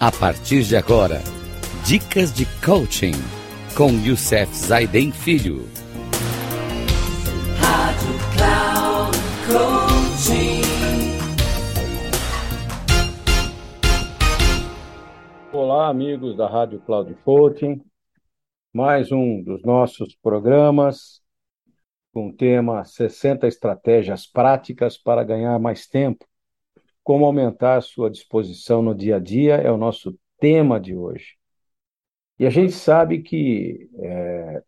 A 0.00 0.12
partir 0.12 0.62
de 0.62 0.76
agora, 0.76 1.20
dicas 1.84 2.32
de 2.32 2.46
coaching 2.64 3.14
com 3.76 3.90
Youssef 3.90 4.54
Zaiden 4.54 5.10
Filho. 5.10 5.64
Rádio 7.58 8.14
Cloud 8.36 9.18
Coaching. 9.48 10.62
Olá, 15.52 15.88
amigos 15.88 16.36
da 16.36 16.48
Rádio 16.48 16.78
Cloud 16.82 17.12
Coaching. 17.24 17.82
Mais 18.72 19.10
um 19.10 19.42
dos 19.42 19.64
nossos 19.64 20.14
programas 20.22 21.20
com 22.12 22.28
o 22.28 22.32
tema 22.32 22.84
60 22.84 23.48
estratégias 23.48 24.28
práticas 24.28 24.96
para 24.96 25.24
ganhar 25.24 25.58
mais 25.58 25.88
tempo 25.88 26.24
como 27.08 27.24
aumentar 27.24 27.78
a 27.78 27.80
sua 27.80 28.10
disposição 28.10 28.82
no 28.82 28.94
dia 28.94 29.16
a 29.16 29.18
dia 29.18 29.54
é 29.54 29.70
o 29.70 29.78
nosso 29.78 30.14
tema 30.38 30.78
de 30.78 30.94
hoje. 30.94 31.38
E 32.38 32.44
a 32.44 32.50
gente 32.50 32.72
sabe 32.72 33.22
que 33.22 33.88
é, 33.94 34.62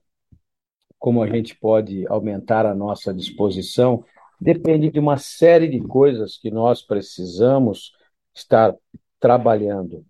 como 0.98 1.22
a 1.22 1.26
gente 1.26 1.54
pode 1.54 2.06
aumentar 2.06 2.64
a 2.64 2.74
nossa 2.74 3.12
disposição 3.12 4.02
depende 4.40 4.90
de 4.90 4.98
uma 4.98 5.18
série 5.18 5.68
de 5.68 5.82
coisas 5.86 6.38
que 6.38 6.50
nós 6.50 6.80
precisamos 6.80 7.92
estar 8.34 8.74
trabalhando. 9.18 10.02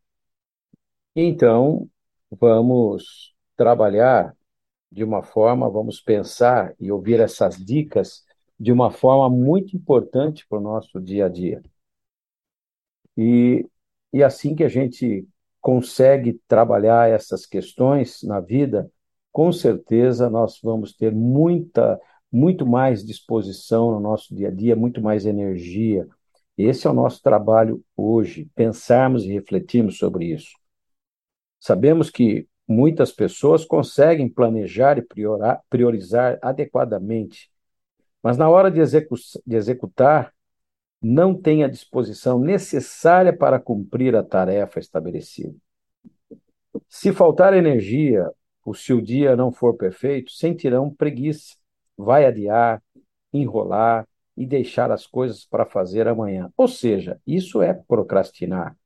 Então, 1.17 1.91
vamos 2.31 3.35
trabalhar 3.57 4.37
de 4.89 5.03
uma 5.03 5.25
forma, 5.25 5.69
vamos 5.69 6.01
pensar 6.01 6.77
e 6.79 6.93
ouvir 6.93 7.19
essas 7.19 7.57
dicas 7.57 8.25
de 8.57 8.71
uma 8.71 8.93
forma 8.93 9.29
muito 9.29 9.77
importante 9.77 10.47
para 10.47 10.59
o 10.59 10.63
nosso 10.63 11.01
dia 11.01 11.27
a 11.27 11.29
dia. 11.29 11.61
E, 13.17 13.67
e 14.13 14.23
assim 14.23 14.55
que 14.55 14.65
a 14.65 14.69
gente 14.69 15.27
consegue 15.61 16.41
trabalhar 16.49 17.11
essas 17.11 17.45
questões 17.45 18.23
na 18.23 18.41
vida, 18.41 18.91
com 19.33 19.53
certeza 19.53 20.31
nós 20.31 20.59
vamos 20.63 20.95
ter 20.95 21.13
muita, 21.13 22.01
muito 22.33 22.67
mais 22.67 23.05
disposição 23.05 23.93
no 23.93 24.01
nosso 24.01 24.35
dia 24.35 24.49
a 24.49 24.51
dia, 24.51 24.75
muito 24.75 25.03
mais 25.03 25.27
energia. 25.27 26.09
Esse 26.57 26.87
é 26.87 26.91
o 26.91 26.95
nosso 26.95 27.23
trabalho 27.23 27.83
hoje, 27.97 28.49
pensarmos 28.55 29.25
e 29.25 29.33
refletirmos 29.33 29.99
sobre 29.99 30.27
isso. 30.27 30.51
Sabemos 31.59 32.11
que 32.11 32.49
muitas 32.67 33.13
pessoas 33.13 33.65
conseguem 33.65 34.29
planejar 34.29 34.99
e 34.99 35.07
priorizar 35.69 36.39
adequadamente, 36.41 37.51
mas 38.23 38.37
na 38.37 38.49
hora 38.49 38.71
de, 38.71 38.81
execu 38.81 39.17
de 39.47 39.57
executar, 39.57 40.33
não 41.01 41.35
tem 41.35 41.65
a 41.65 41.69
disposição 41.69 42.39
necessária 42.39 43.35
para 43.37 43.59
cumprir 43.59 44.15
a 44.15 44.23
tarefa 44.23 44.79
estabelecida. 44.79 45.55
Se 46.89 47.13
faltar 47.13 47.55
energia, 47.55 48.31
ou 48.65 48.75
se 48.75 48.93
o 48.93 49.01
dia 49.01 49.35
não 49.35 49.51
for 49.51 49.77
perfeito, 49.77 50.31
sentirão 50.31 50.95
preguiça, 50.95 51.57
vai 51.97 52.27
adiar, 52.27 52.83
enrolar 53.33 54.07
e 54.37 54.47
deixar 54.47 54.91
as 54.91 55.07
coisas 55.07 55.45
para 55.45 55.67
fazer 55.67 56.07
amanhã. 56.07 56.53
Ou 56.57 56.69
seja, 56.69 57.21
isso 57.27 57.63
é 57.63 57.75
procrastinar. 57.75 58.77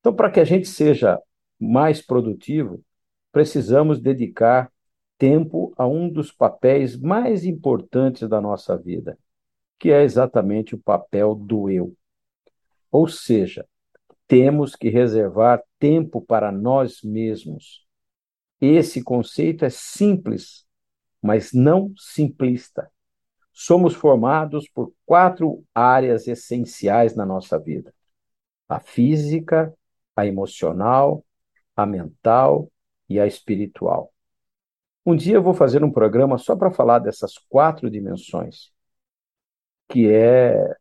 Então, 0.00 0.14
para 0.14 0.30
que 0.30 0.40
a 0.40 0.44
gente 0.44 0.68
seja 0.68 1.18
mais 1.58 2.02
produtivo, 2.02 2.82
precisamos 3.32 4.00
dedicar 4.00 4.70
tempo 5.18 5.72
a 5.76 5.86
um 5.86 6.08
dos 6.08 6.30
papéis 6.30 6.96
mais 6.96 7.44
importantes 7.44 8.28
da 8.28 8.40
nossa 8.40 8.76
vida, 8.76 9.18
que 9.78 9.90
é 9.90 10.02
exatamente 10.02 10.74
o 10.74 10.78
papel 10.78 11.34
do 11.34 11.70
eu. 11.70 11.96
Ou 12.90 13.08
seja, 13.08 13.66
temos 14.26 14.74
que 14.74 14.88
reservar 14.88 15.62
tempo 15.78 16.20
para 16.20 16.50
nós 16.50 17.02
mesmos. 17.02 17.86
Esse 18.60 19.02
conceito 19.02 19.64
é 19.64 19.70
simples, 19.70 20.64
mas 21.20 21.52
não 21.52 21.92
simplista. 21.96 22.90
Somos 23.52 23.94
formados 23.94 24.68
por 24.68 24.92
quatro 25.04 25.64
áreas 25.74 26.26
essenciais 26.26 27.14
na 27.14 27.26
nossa 27.26 27.58
vida: 27.58 27.94
a 28.68 28.80
física, 28.80 29.72
a 30.16 30.26
emocional, 30.26 31.24
a 31.76 31.86
mental 31.86 32.70
e 33.08 33.20
a 33.20 33.26
espiritual. 33.26 34.12
Um 35.06 35.14
dia 35.14 35.34
eu 35.34 35.42
vou 35.42 35.54
fazer 35.54 35.84
um 35.84 35.92
programa 35.92 36.38
só 36.38 36.56
para 36.56 36.70
falar 36.70 36.98
dessas 36.98 37.36
quatro 37.48 37.90
dimensões 37.90 38.73
que 39.88 40.10
é 40.10 40.74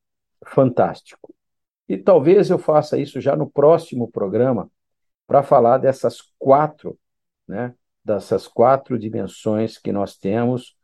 fantástico. 0.46 1.34
E 1.88 1.98
talvez 1.98 2.50
eu 2.50 2.58
faça 2.58 2.98
isso 2.98 3.20
já 3.20 3.36
no 3.36 3.50
próximo 3.50 4.10
programa 4.10 4.70
para 5.28 5.44
falar 5.44 5.78
dessas 5.78 6.22
quatro, 6.40 6.98
né, 7.48 7.74
dessas 8.04 8.48
quatro 8.48 8.98
dimensões 8.98 9.78
que 9.78 9.92
nós 9.92 10.18
temos, 10.18 10.76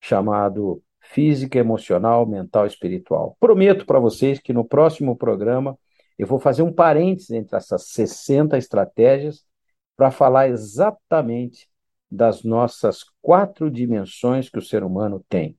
chamado 0.00 0.82
física, 1.00 1.58
emocional, 1.58 2.26
mental 2.26 2.66
espiritual. 2.66 3.36
Prometo 3.40 3.84
para 3.84 3.98
vocês 3.98 4.38
que 4.38 4.52
no 4.52 4.64
próximo 4.64 5.16
programa 5.16 5.78
eu 6.18 6.26
vou 6.26 6.38
fazer 6.38 6.62
um 6.62 6.72
parênteses 6.72 7.30
entre 7.30 7.56
essas 7.56 7.88
60 7.88 8.56
estratégias 8.56 9.44
para 9.96 10.10
falar 10.10 10.48
exatamente 10.48 11.68
das 12.10 12.42
nossas 12.42 13.04
quatro 13.20 13.70
dimensões 13.70 14.48
que 14.48 14.58
o 14.58 14.62
ser 14.62 14.84
humano 14.84 15.24
tem. 15.28 15.56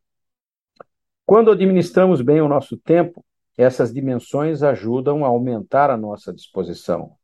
Quando 1.25 1.51
administramos 1.51 2.21
bem 2.21 2.41
o 2.41 2.49
nosso 2.49 2.77
tempo, 2.77 3.25
essas 3.57 3.93
dimensões 3.93 4.61
ajudam 4.61 5.23
a 5.23 5.27
aumentar 5.27 5.89
a 5.89 5.97
nossa 5.97 6.33
disposição, 6.33 7.15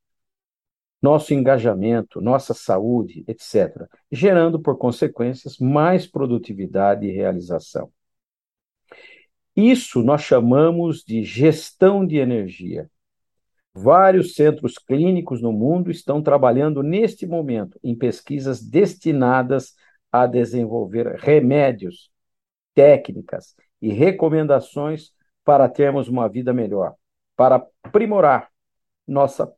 nosso 1.01 1.33
engajamento, 1.33 2.21
nossa 2.21 2.53
saúde, 2.53 3.23
etc., 3.27 3.87
gerando, 4.11 4.59
por 4.59 4.77
consequências, 4.77 5.57
mais 5.57 6.07
produtividade 6.07 7.05
e 7.05 7.11
realização. 7.11 7.91
Isso 9.55 10.01
nós 10.01 10.21
chamamos 10.21 11.03
de 11.03 11.23
gestão 11.23 12.05
de 12.05 12.17
energia. 12.17 12.89
Vários 13.73 14.33
centros 14.33 14.77
clínicos 14.77 15.41
no 15.41 15.51
mundo 15.51 15.91
estão 15.91 16.21
trabalhando 16.21 16.81
neste 16.81 17.25
momento 17.25 17.77
em 17.83 17.95
pesquisas 17.95 18.61
destinadas 18.61 19.73
a 20.11 20.25
desenvolver 20.25 21.15
remédios, 21.17 22.09
técnicas 22.73 23.55
e 23.81 23.89
recomendações 23.89 25.11
para 25.43 25.67
termos 25.69 26.07
uma 26.07 26.27
vida 26.27 26.53
melhor, 26.53 26.95
para 27.35 27.65
aprimorar 27.83 28.49
nossa 29.07 29.51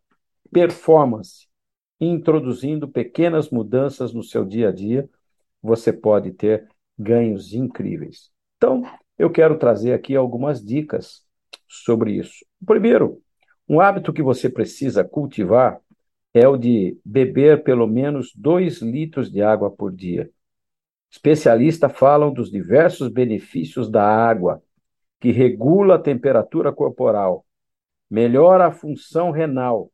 performance, 0.52 1.48
introduzindo 2.00 2.88
pequenas 2.88 3.50
mudanças 3.50 4.14
no 4.14 4.24
seu 4.24 4.46
dia 4.46 4.70
a 4.70 4.72
dia, 4.72 5.10
você 5.62 5.92
pode 5.92 6.32
ter 6.32 6.68
ganhos 6.98 7.54
incríveis. 7.54 8.32
Então, 8.58 8.84
eu 9.18 9.30
quero 9.30 9.58
trazer 9.58 9.94
aqui 9.94 10.16
algumas 10.16 10.64
dicas 10.64 11.24
sobre 11.68 12.14
isso. 12.14 12.46
Primeiro, 12.66 13.22
um 13.68 13.80
hábito 13.80 14.12
que 14.12 14.24
você 14.24 14.50
precisa 14.50 15.04
cultivar 15.04 15.80
é 16.34 16.48
o 16.48 16.58
de 16.58 16.98
beber 17.06 17.64
pelo 17.64 17.88
menos 17.88 18.32
2 18.36 18.82
litros 18.82 19.32
de 19.32 19.42
água 19.42 19.70
por 19.70 19.92
dia. 19.92 20.30
Especialistas 21.12 21.92
falam 21.92 22.32
dos 22.34 22.50
diversos 22.50 23.10
benefícios 23.10 23.92
da 23.92 24.02
água, 24.02 24.64
que 25.20 25.30
regula 25.30 25.96
a 25.96 26.00
temperatura 26.00 26.72
corporal, 26.72 27.46
melhora 28.10 28.68
a 28.68 28.72
função 28.72 29.30
renal, 29.30 29.92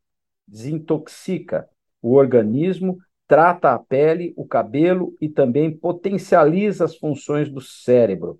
desintoxica 0.47 1.67
o 2.01 2.13
organismo, 2.13 2.99
trata 3.27 3.73
a 3.73 3.79
pele, 3.79 4.31
o 4.37 4.45
cabelo 4.45 5.15
e 5.19 5.27
também 5.27 5.75
potencializa 5.75 6.85
as 6.85 6.95
funções 6.95 7.49
do 7.49 7.59
cérebro, 7.59 8.39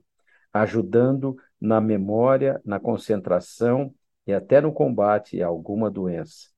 ajudando 0.53 1.35
na 1.59 1.81
memória, 1.81 2.61
na 2.63 2.79
concentração 2.79 3.93
e 4.25 4.31
até 4.31 4.61
no 4.61 4.71
combate 4.71 5.41
a 5.41 5.47
alguma 5.47 5.89
doença. 5.89 6.49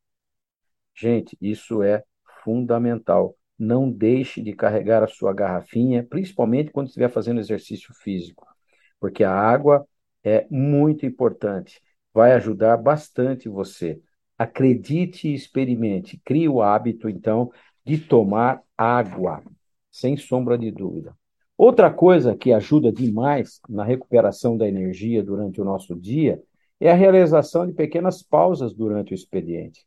Gente, 0.94 1.38
isso 1.40 1.82
é 1.82 2.04
fundamental 2.44 3.39
não 3.60 3.92
deixe 3.92 4.42
de 4.42 4.54
carregar 4.54 5.04
a 5.04 5.08
sua 5.08 5.34
garrafinha, 5.34 6.04
principalmente 6.04 6.72
quando 6.72 6.88
estiver 6.88 7.10
fazendo 7.10 7.40
exercício 7.40 7.94
físico, 7.94 8.48
porque 9.00 9.24
a 9.24 9.34
água 9.34 9.86
é 10.24 10.48
muito 10.50 11.06
importante, 11.06 11.82
vai 12.14 12.32
ajudar 12.34 12.78
bastante 12.78 13.50
você. 13.50 14.02
Acredite 14.38 15.28
e 15.28 15.34
experimente, 15.34 16.20
crie 16.24 16.48
o 16.48 16.62
hábito, 16.62 17.10
então, 17.10 17.52
de 17.86 17.98
tomar 17.98 18.62
água, 18.78 19.44
sem 19.92 20.16
sombra 20.16 20.58
de 20.58 20.72
dúvida. 20.72 21.14
Outra 21.58 21.92
coisa 21.92 22.38
que 22.38 22.54
ajuda 22.54 22.90
demais 22.90 23.60
na 23.68 23.84
recuperação 23.84 24.56
da 24.56 24.66
energia 24.66 25.22
durante 25.22 25.60
o 25.60 25.66
nosso 25.66 25.94
dia 25.94 26.42
é 26.80 26.90
a 26.90 26.96
realização 26.96 27.68
de 27.68 27.74
pequenas 27.74 28.24
pausas 28.24 28.74
durante 28.74 29.14
o 29.14 29.16
expediente. 29.16 29.86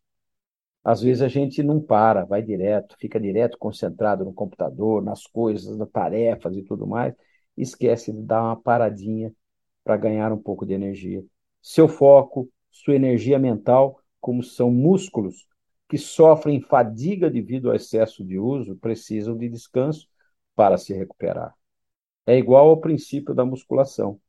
Às 0.84 1.00
vezes 1.02 1.22
a 1.22 1.28
gente 1.28 1.62
não 1.62 1.80
para, 1.80 2.24
vai 2.24 2.42
direto, 2.42 2.96
fica 2.98 3.20
direto 3.20 3.56
concentrado 3.58 4.24
no 4.24 4.32
computador, 4.32 5.02
nas 5.02 5.26
coisas, 5.26 5.76
nas 5.78 5.88
tarefas 5.90 6.56
e 6.56 6.62
tudo 6.62 6.86
mais, 6.86 7.14
e 7.56 7.62
esquece 7.62 8.12
de 8.12 8.20
dar 8.22 8.42
uma 8.42 8.60
paradinha 8.60 9.32
para 9.84 9.96
ganhar 9.96 10.32
um 10.32 10.38
pouco 10.38 10.66
de 10.66 10.74
energia. 10.74 11.24
Seu 11.60 11.88
foco, 11.88 12.48
sua 12.70 12.96
energia 12.96 13.38
mental, 13.38 14.00
como 14.20 14.42
são 14.42 14.70
músculos 14.70 15.46
que 15.88 15.98
sofrem 15.98 16.60
fadiga 16.60 17.30
devido 17.30 17.68
ao 17.68 17.76
excesso 17.76 18.24
de 18.24 18.38
uso 18.38 18.76
precisam 18.76 19.36
de 19.36 19.48
descanso 19.48 20.08
para 20.54 20.78
se 20.78 20.94
recuperar. 20.94 21.54
É 22.26 22.36
igual 22.36 22.68
ao 22.70 22.80
princípio 22.80 23.34
da 23.34 23.44
musculação, 23.44 24.20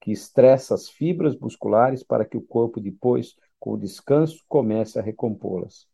que 0.00 0.12
estressa 0.12 0.74
as 0.74 0.88
fibras 0.88 1.36
musculares 1.38 2.02
para 2.02 2.24
que 2.24 2.36
o 2.36 2.42
corpo, 2.42 2.80
depois, 2.80 3.36
com 3.58 3.72
o 3.72 3.78
descanso, 3.78 4.44
comece 4.48 4.98
a 4.98 5.02
recompô-las. 5.02 5.88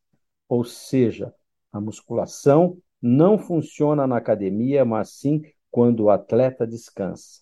Ou 0.52 0.64
seja, 0.64 1.34
a 1.72 1.80
musculação 1.80 2.76
não 3.00 3.38
funciona 3.38 4.06
na 4.06 4.18
academia, 4.18 4.84
mas 4.84 5.14
sim 5.14 5.40
quando 5.70 6.00
o 6.00 6.10
atleta 6.10 6.66
descansa. 6.66 7.40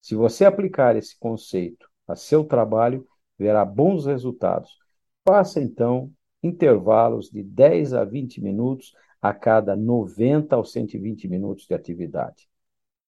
Se 0.00 0.14
você 0.14 0.44
aplicar 0.44 0.94
esse 0.94 1.18
conceito 1.18 1.90
a 2.06 2.14
seu 2.14 2.44
trabalho, 2.44 3.04
verá 3.36 3.64
bons 3.64 4.06
resultados. 4.06 4.78
Faça 5.26 5.60
então 5.60 6.12
intervalos 6.40 7.28
de 7.28 7.42
10 7.42 7.92
a 7.92 8.04
20 8.04 8.40
minutos 8.40 8.94
a 9.20 9.34
cada 9.34 9.74
90 9.74 10.56
ou 10.56 10.64
120 10.64 11.26
minutos 11.26 11.66
de 11.66 11.74
atividade. 11.74 12.48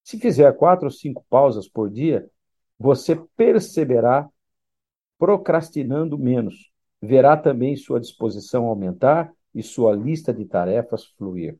Se 0.02 0.18
fizer 0.18 0.52
quatro 0.56 0.86
ou 0.86 0.90
cinco 0.90 1.24
pausas 1.30 1.68
por 1.68 1.88
dia, 1.88 2.28
você 2.76 3.14
perceberá 3.36 4.28
procrastinando 5.16 6.18
menos. 6.18 6.72
Verá 7.02 7.36
também 7.36 7.76
sua 7.76 8.00
disposição 8.00 8.66
aumentar 8.66 9.32
e 9.54 9.62
sua 9.62 9.94
lista 9.94 10.32
de 10.32 10.44
tarefas 10.44 11.06
fluir. 11.16 11.58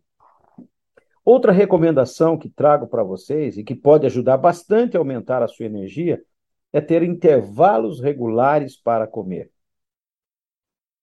Outra 1.25 1.52
recomendação 1.52 2.38
que 2.38 2.48
trago 2.48 2.87
para 2.87 3.02
vocês 3.02 3.56
e 3.56 3.64
que 3.64 3.75
pode 3.75 4.06
ajudar 4.06 4.37
bastante 4.37 4.96
a 4.96 5.00
aumentar 5.00 5.42
a 5.42 5.48
sua 5.48 5.66
energia 5.66 6.22
é 6.72 6.81
ter 6.81 7.02
intervalos 7.02 8.00
regulares 8.00 8.76
para 8.76 9.06
comer. 9.06 9.50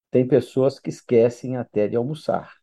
Tem 0.09 0.27
pessoas 0.27 0.79
que 0.79 0.89
esquecem 0.89 1.57
até 1.57 1.87
de 1.87 1.95
almoçar. 1.95 2.55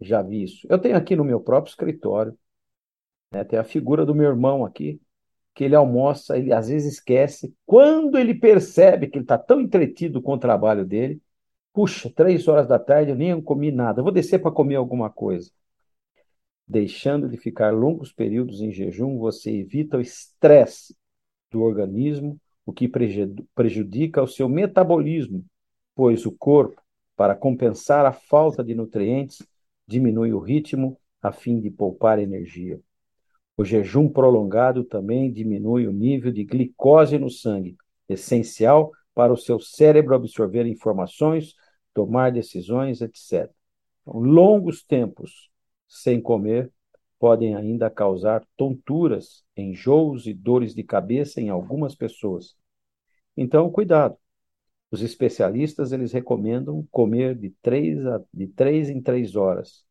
Já 0.00 0.22
vi 0.22 0.44
isso. 0.44 0.66
Eu 0.70 0.78
tenho 0.78 0.96
aqui 0.96 1.14
no 1.14 1.24
meu 1.24 1.40
próprio 1.40 1.70
escritório, 1.70 2.38
né, 3.32 3.44
tem 3.44 3.58
a 3.58 3.64
figura 3.64 4.06
do 4.06 4.14
meu 4.14 4.30
irmão 4.30 4.64
aqui, 4.64 5.00
que 5.54 5.64
ele 5.64 5.74
almoça, 5.74 6.38
ele 6.38 6.52
às 6.52 6.68
vezes 6.68 6.94
esquece. 6.94 7.54
Quando 7.66 8.18
ele 8.18 8.34
percebe 8.34 9.08
que 9.08 9.18
ele 9.18 9.24
está 9.24 9.38
tão 9.38 9.60
entretido 9.60 10.22
com 10.22 10.34
o 10.34 10.38
trabalho 10.38 10.84
dele, 10.84 11.20
puxa, 11.72 12.10
três 12.14 12.48
horas 12.48 12.66
da 12.66 12.78
tarde 12.78 13.10
eu 13.10 13.16
nem 13.16 13.40
comi 13.40 13.70
nada, 13.70 14.02
vou 14.02 14.12
descer 14.12 14.40
para 14.40 14.50
comer 14.50 14.76
alguma 14.76 15.10
coisa. 15.10 15.50
Deixando 16.66 17.28
de 17.28 17.36
ficar 17.36 17.72
longos 17.72 18.12
períodos 18.12 18.60
em 18.60 18.70
jejum, 18.70 19.18
você 19.18 19.50
evita 19.50 19.96
o 19.96 20.00
estresse 20.00 20.96
do 21.50 21.62
organismo, 21.62 22.40
o 22.64 22.72
que 22.72 22.88
prejudica 23.54 24.22
o 24.22 24.28
seu 24.28 24.48
metabolismo, 24.48 25.44
pois 25.94 26.24
o 26.24 26.32
corpo, 26.32 26.80
para 27.16 27.34
compensar 27.34 28.06
a 28.06 28.12
falta 28.12 28.62
de 28.62 28.74
nutrientes, 28.74 29.44
diminui 29.86 30.32
o 30.32 30.38
ritmo 30.38 30.96
a 31.20 31.32
fim 31.32 31.60
de 31.60 31.70
poupar 31.70 32.18
energia. 32.18 32.80
O 33.60 33.64
jejum 33.64 34.08
prolongado 34.08 34.82
também 34.82 35.30
diminui 35.30 35.86
o 35.86 35.92
nível 35.92 36.32
de 36.32 36.44
glicose 36.44 37.18
no 37.18 37.28
sangue, 37.28 37.76
essencial 38.08 38.90
para 39.14 39.34
o 39.34 39.36
seu 39.36 39.60
cérebro 39.60 40.14
absorver 40.14 40.64
informações, 40.64 41.54
tomar 41.92 42.32
decisões, 42.32 43.02
etc. 43.02 43.50
Então, 44.00 44.18
longos 44.18 44.82
tempos 44.82 45.50
sem 45.86 46.22
comer 46.22 46.72
podem 47.18 47.54
ainda 47.54 47.90
causar 47.90 48.42
tonturas, 48.56 49.44
enjoos 49.54 50.26
e 50.26 50.32
dores 50.32 50.74
de 50.74 50.82
cabeça 50.82 51.38
em 51.38 51.50
algumas 51.50 51.94
pessoas. 51.94 52.56
Então, 53.36 53.70
cuidado. 53.70 54.16
Os 54.90 55.02
especialistas 55.02 55.92
eles 55.92 56.12
recomendam 56.12 56.88
comer 56.90 57.34
de 57.34 57.50
três, 57.60 58.06
a, 58.06 58.22
de 58.32 58.46
três 58.46 58.88
em 58.88 59.02
três 59.02 59.36
horas. 59.36 59.84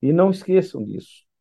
E 0.00 0.12
não 0.12 0.30
esqueçam 0.30 0.84
disso. 0.84 1.31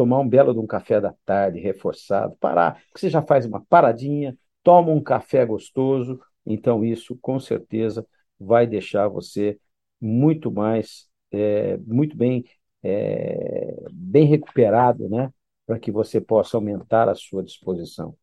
Tomar 0.00 0.20
um 0.20 0.26
belo 0.26 0.54
de 0.54 0.58
um 0.58 0.66
café 0.66 0.98
da 0.98 1.14
tarde 1.26 1.60
reforçado, 1.60 2.34
parar, 2.40 2.82
você 2.96 3.10
já 3.10 3.20
faz 3.20 3.44
uma 3.44 3.60
paradinha, 3.60 4.34
toma 4.62 4.90
um 4.90 5.02
café 5.02 5.44
gostoso, 5.44 6.18
então 6.46 6.82
isso 6.82 7.18
com 7.20 7.38
certeza 7.38 8.06
vai 8.40 8.66
deixar 8.66 9.08
você 9.08 9.60
muito 10.00 10.50
mais, 10.50 11.06
é, 11.30 11.76
muito 11.76 12.16
bem 12.16 12.46
é, 12.82 13.76
bem 13.92 14.24
recuperado, 14.24 15.06
né? 15.06 15.30
Para 15.66 15.78
que 15.78 15.92
você 15.92 16.18
possa 16.18 16.56
aumentar 16.56 17.06
a 17.06 17.14
sua 17.14 17.42
disposição. 17.44 18.16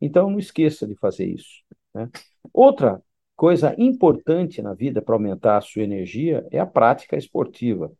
Então, 0.00 0.30
não 0.30 0.38
esqueça 0.38 0.86
de 0.86 0.94
fazer 0.94 1.26
isso. 1.26 1.64
Né? 1.92 2.08
Outra 2.52 3.02
coisa 3.34 3.74
importante 3.76 4.62
na 4.62 4.74
vida 4.74 5.02
para 5.02 5.16
aumentar 5.16 5.56
a 5.56 5.60
sua 5.60 5.82
energia 5.82 6.46
é 6.52 6.60
a 6.60 6.66
prática 6.66 7.16
esportiva, 7.16 7.90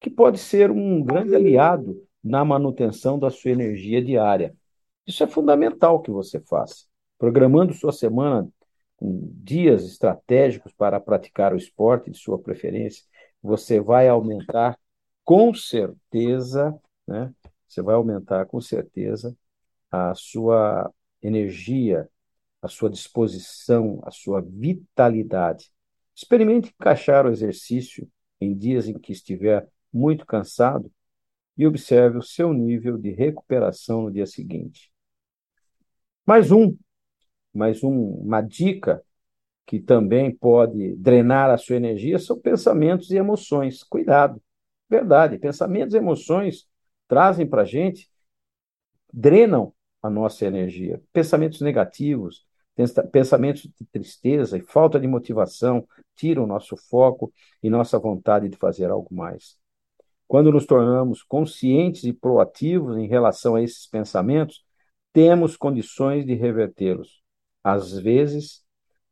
que 0.00 0.10
pode 0.10 0.38
ser 0.38 0.72
um 0.72 1.00
grande 1.04 1.36
aliado 1.36 2.04
na 2.24 2.44
manutenção 2.44 3.18
da 3.18 3.28
sua 3.28 3.50
energia 3.50 4.02
diária. 4.02 4.56
Isso 5.06 5.22
é 5.22 5.26
fundamental 5.26 6.00
que 6.00 6.10
você 6.10 6.40
faça. 6.40 6.86
Programando 7.18 7.74
sua 7.74 7.92
semana 7.92 8.48
com 8.96 9.30
dias 9.42 9.84
estratégicos 9.84 10.72
para 10.72 10.98
praticar 10.98 11.52
o 11.52 11.56
esporte 11.56 12.10
de 12.10 12.16
sua 12.16 12.38
preferência, 12.38 13.04
você 13.42 13.78
vai 13.80 14.08
aumentar 14.08 14.78
com 15.22 15.52
certeza, 15.52 16.74
né? 17.06 17.32
Você 17.68 17.82
vai 17.82 17.94
aumentar 17.94 18.46
com 18.46 18.60
certeza 18.60 19.36
a 19.90 20.14
sua 20.14 20.90
energia, 21.22 22.08
a 22.62 22.68
sua 22.68 22.88
disposição, 22.88 24.00
a 24.04 24.10
sua 24.10 24.40
vitalidade. 24.40 25.70
Experimente 26.14 26.72
encaixar 26.78 27.26
o 27.26 27.30
exercício 27.30 28.08
em 28.40 28.56
dias 28.56 28.88
em 28.88 28.98
que 28.98 29.12
estiver 29.12 29.68
muito 29.92 30.24
cansado 30.24 30.90
e 31.56 31.66
observe 31.66 32.18
o 32.18 32.22
seu 32.22 32.52
nível 32.52 32.98
de 32.98 33.10
recuperação 33.10 34.02
no 34.02 34.10
dia 34.10 34.26
seguinte. 34.26 34.92
Mais 36.26 36.50
um, 36.50 36.76
mais 37.52 37.82
um, 37.84 38.14
uma 38.14 38.40
dica 38.40 39.02
que 39.66 39.80
também 39.80 40.34
pode 40.34 40.94
drenar 40.96 41.50
a 41.50 41.56
sua 41.56 41.76
energia 41.76 42.18
são 42.18 42.38
pensamentos 42.38 43.10
e 43.10 43.16
emoções. 43.16 43.82
Cuidado. 43.82 44.42
Verdade, 44.88 45.38
pensamentos 45.38 45.94
e 45.94 45.98
emoções 45.98 46.66
trazem 47.08 47.46
para 47.46 47.62
a 47.62 47.64
gente, 47.64 48.10
drenam 49.12 49.72
a 50.02 50.10
nossa 50.10 50.44
energia. 50.44 51.02
Pensamentos 51.12 51.60
negativos, 51.60 52.46
pensamentos 53.10 53.62
de 53.62 53.86
tristeza 53.86 54.58
e 54.58 54.60
falta 54.60 55.00
de 55.00 55.06
motivação 55.06 55.86
tiram 56.14 56.46
nosso 56.46 56.76
foco 56.76 57.32
e 57.62 57.70
nossa 57.70 57.98
vontade 57.98 58.48
de 58.48 58.56
fazer 58.56 58.90
algo 58.90 59.14
mais. 59.14 59.56
Quando 60.26 60.50
nos 60.50 60.66
tornamos 60.66 61.22
conscientes 61.22 62.04
e 62.04 62.12
proativos 62.12 62.96
em 62.96 63.06
relação 63.06 63.54
a 63.54 63.62
esses 63.62 63.86
pensamentos, 63.86 64.64
temos 65.12 65.56
condições 65.56 66.24
de 66.24 66.34
revertê-los. 66.34 67.22
Às 67.62 67.96
vezes, 67.98 68.64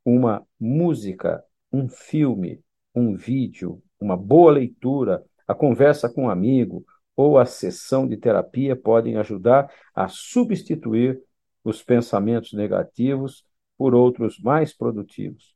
uma 0.04 0.45
música, 0.59 1.42
um 1.73 1.88
filme, 1.88 2.61
um 2.95 3.14
vídeo, 3.14 3.83
uma 4.00 4.16
boa 4.16 4.52
leitura, 4.52 5.25
a 5.47 5.54
conversa 5.54 6.09
com 6.09 6.25
um 6.25 6.31
amigo 6.31 6.85
ou 7.14 7.38
a 7.38 7.45
sessão 7.45 8.07
de 8.09 8.16
terapia 8.16 8.75
podem 8.75 9.16
ajudar 9.16 9.73
a 9.95 10.09
substituir 10.09 11.23
os 11.62 11.83
pensamentos 11.83 12.52
negativos 12.52 13.45
por 13.76 13.95
outros 13.95 14.38
mais 14.40 14.76
produtivos. 14.76 15.54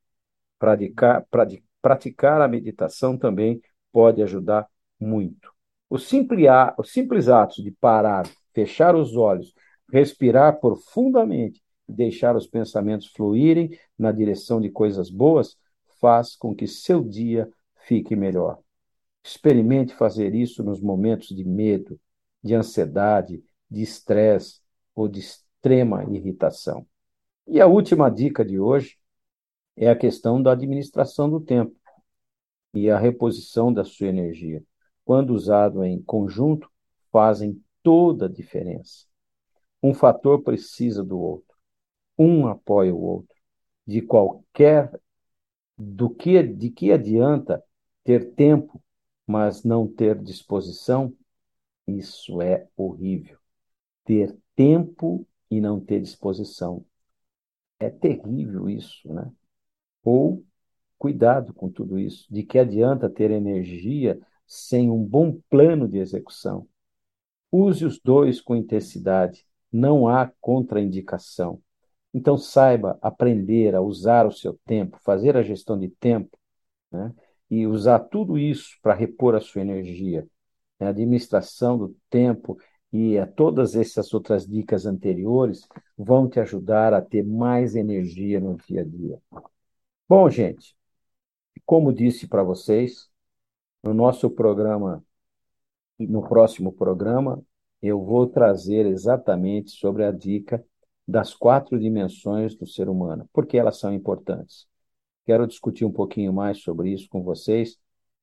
Praticar, 0.59 1.27
praticar 1.83 2.41
a 2.41 2.49
meditação 2.49 3.17
também 3.17 3.61
pode 3.93 4.23
ajudar 4.23 4.67
muito. 4.99 5.53
O 5.89 5.99
simples, 5.99 6.47
o 6.79 6.83
simples 6.83 7.29
ato 7.29 7.63
de 7.63 7.71
parar, 7.71 8.29
fechar 8.53 8.97
os 8.97 9.17
olhos, 9.17 9.55
respirar 9.93 10.59
profundamente 10.59 11.63
e 11.89 11.93
deixar 11.93 12.35
os 12.35 12.47
pensamentos 12.47 13.07
fluírem 13.09 13.79
na 13.99 14.11
direção 14.11 14.61
de 14.61 14.69
coisas 14.69 15.11
boas 15.11 15.57
faz 16.01 16.35
com 16.35 16.55
que 16.55 16.67
seu 16.67 17.03
dia 17.03 17.49
fique 17.87 18.17
melhor. 18.17 18.59
Experimente 19.23 19.95
fazer 19.95 20.35
isso 20.35 20.63
nos 20.63 20.81
momentos 20.81 21.29
de 21.29 21.45
medo, 21.45 21.99
de 22.43 22.55
ansiedade, 22.55 23.43
de 23.71 23.83
estresse 23.83 24.61
ou 24.95 25.09
de 25.09 25.21
extrema 25.21 26.05
irritação. 26.05 26.87
E 27.47 27.61
a 27.61 27.67
última 27.67 28.11
dica 28.11 28.45
de 28.45 28.59
hoje 28.59 28.99
é 29.77 29.89
a 29.89 29.97
questão 29.97 30.43
da 30.43 30.53
administração 30.53 31.29
do 31.29 31.41
tempo 31.41 31.75
e 32.75 32.91
a 32.91 32.99
reposição 32.99 33.73
da 33.73 33.85
sua 33.85 34.09
energia. 34.09 34.63
Quando 35.07 35.31
usado 35.31 35.83
em 35.85 36.03
conjunto, 36.03 36.71
fazem 37.13 37.63
toda 37.83 38.27
a 38.27 38.29
diferença. 38.29 39.07
Um 39.83 39.95
fator 39.95 40.43
precisa 40.43 41.03
do 41.03 41.19
outro. 41.19 41.57
Um 42.19 42.47
apoia 42.49 42.95
o 42.95 43.01
outro. 43.01 43.35
De 43.87 44.03
qualquer 44.03 44.93
do 45.79 46.11
que 46.11 46.43
de 46.43 46.71
que 46.71 46.93
adianta 46.93 47.65
ter 48.05 48.35
tempo 48.35 48.83
mas 49.27 49.65
não 49.65 49.89
ter 49.89 50.21
disposição, 50.21 51.17
isso 51.87 52.43
é 52.43 52.69
horrível. 52.77 53.39
Ter 54.05 54.37
tempo 54.55 55.27
e 55.51 55.61
não 55.61 55.81
ter 55.81 56.01
disposição. 56.01 56.85
É 57.81 57.91
terrível 57.91 58.69
isso, 58.69 59.13
né? 59.13 59.33
Ou 60.05 60.45
Cuidado 60.99 61.53
com 61.53 61.71
tudo 61.71 61.99
isso. 61.99 62.27
De 62.33 62.43
que 62.43 62.59
adianta 62.59 63.09
ter 63.09 63.31
energia 63.31 64.19
sem 64.47 64.91
um 64.91 65.03
bom 65.03 65.39
plano 65.51 65.89
de 65.89 65.99
execução? 65.99 66.69
Use 67.51 67.85
os 67.85 67.99
dois 68.01 68.41
com 68.41 68.57
intensidade. 68.57 69.45
Não 69.73 70.09
há 70.09 70.31
contraindicação. 70.41 71.61
Então, 72.13 72.37
saiba 72.39 72.99
aprender 73.03 73.75
a 73.75 73.81
usar 73.81 74.27
o 74.27 74.33
seu 74.33 74.59
tempo, 74.65 74.99
fazer 75.03 75.37
a 75.37 75.43
gestão 75.43 75.79
de 75.79 75.89
tempo, 75.89 76.37
né? 76.91 77.13
e 77.51 77.67
usar 77.67 78.01
tudo 78.01 78.39
isso 78.39 78.79
para 78.83 78.95
repor 78.95 79.35
a 79.35 79.41
sua 79.41 79.61
energia. 79.61 80.27
A 80.81 80.89
administração 80.89 81.79
do 81.79 81.97
tempo 82.11 82.59
e 82.93 83.19
a 83.19 83.27
todas 83.27 83.75
essas 83.77 84.13
outras 84.15 84.47
dicas 84.47 84.87
anteriores 84.87 85.67
vão 85.97 86.29
te 86.29 86.41
ajudar 86.41 86.95
a 86.95 87.03
ter 87.03 87.23
mais 87.23 87.75
energia 87.75 88.41
no 88.41 88.57
dia 88.57 88.83
a 88.83 88.85
dia. 88.85 89.21
Bom, 90.09 90.29
gente, 90.31 90.77
como 91.65 91.93
disse 91.93 92.27
para 92.29 92.43
vocês, 92.43 93.09
no 93.87 93.95
nosso 93.95 94.29
programa, 94.29 95.05
no 95.97 96.21
próximo 96.29 96.73
programa, 96.73 97.41
eu 97.81 98.05
vou 98.05 98.27
trazer 98.27 98.85
exatamente 98.85 99.71
sobre 99.71 100.05
a 100.05 100.11
dica 100.11 100.65
das 101.07 101.33
quatro 101.35 101.79
dimensões 101.79 102.57
do 102.57 102.67
ser 102.67 102.89
humano, 102.89 103.29
porque 103.33 103.57
elas 103.57 103.79
são 103.79 103.93
importantes. 103.95 104.67
Quero 105.25 105.47
discutir 105.47 105.85
um 105.85 105.93
pouquinho 105.93 106.33
mais 106.33 106.63
sobre 106.63 106.91
isso 106.91 107.09
com 107.09 107.23
vocês 107.23 107.79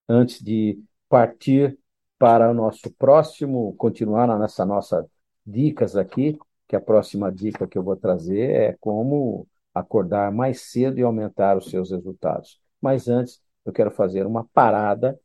antes 0.08 0.42
de 0.44 0.78
partir 1.08 1.80
para 2.20 2.52
o 2.52 2.54
nosso 2.54 2.92
próximo, 2.92 3.74
continuar 3.78 4.28
nessa 4.38 4.66
nossa 4.66 5.06
dicas 5.46 5.96
aqui, 5.96 6.38
que 6.68 6.76
a 6.76 6.82
próxima 6.82 7.32
dica 7.32 7.68
que 7.68 7.78
eu 7.78 7.84
vou 7.84 7.96
trazer 7.96 8.50
é 8.50 8.78
como 8.82 9.48
acordar 9.74 10.30
mais 10.30 10.62
cedo 10.62 11.00
e 11.00 11.04
aumentar 11.04 11.58
os 11.58 11.70
seus 11.70 11.92
resultados. 11.92 12.60
Mas 12.82 13.08
antes, 13.08 13.42
eu 13.66 13.72
quero 13.72 13.92
fazer 13.92 14.26
uma 14.26 14.44
parada, 14.54 15.18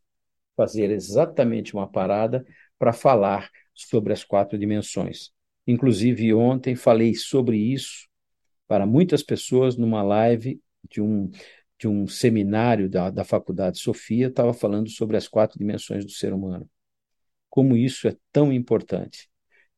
fazer 0.59 0.91
exatamente 0.91 1.73
uma 1.73 1.89
parada 1.89 2.45
para 2.77 2.93
falar 2.93 3.49
sobre 3.73 4.13
as 4.13 4.25
quatro 4.25 4.59
dimensões. 4.59 5.31
Inclusive, 5.65 6.35
ontem 6.35 6.75
falei 6.75 7.15
sobre 7.15 7.57
isso 7.57 8.09
para 8.67 8.85
muitas 8.85 9.23
pessoas 9.23 9.77
numa 9.77 10.03
live 10.03 10.61
de 10.91 11.01
um, 11.01 11.31
de 11.79 11.87
um 11.87 12.09
seminário 12.09 12.91
da, 12.91 13.09
da 13.09 13.23
Faculdade 13.23 13.79
Sofia, 13.79 14.27
estava 14.27 14.53
falando 14.53 14.91
sobre 14.91 15.17
as 15.17 15.29
quatro 15.29 15.57
dimensões 15.57 16.05
do 16.05 16.11
ser 16.11 16.33
humano. 16.33 16.69
Como 17.49 17.77
isso 17.77 18.09
é 18.09 18.17
tão 18.33 18.53
importante. 18.53 19.31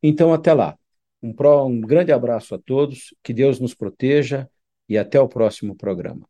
Então, 0.03 0.33
até 0.33 0.55
lá. 0.55 0.79
Um, 1.23 1.35
pro, 1.35 1.67
um 1.67 1.79
grande 1.83 2.11
abraço 2.11 2.55
a 2.55 2.59
todos, 2.59 3.15
que 3.23 3.35
Deus 3.35 3.61
nos 3.61 3.75
proteja 3.75 4.49
e 4.89 4.97
até 4.97 5.21
o 5.21 5.29
próximo 5.29 5.77
programa. 5.77 6.30